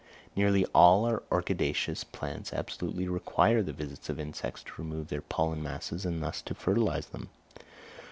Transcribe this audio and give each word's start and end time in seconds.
Nearly 0.35 0.65
all 0.73 1.05
our 1.05 1.21
orchidaceous 1.29 2.03
plants 2.11 2.51
absolutely 2.53 3.07
require 3.07 3.61
the 3.61 3.71
visits 3.71 4.09
of 4.09 4.19
insects 4.19 4.63
to 4.63 4.71
remove 4.81 5.09
their 5.09 5.21
pollen 5.21 5.61
masses 5.61 6.07
and 6.07 6.23
thus 6.23 6.41
to 6.41 6.55
fertilise 6.55 7.05
them. 7.05 7.29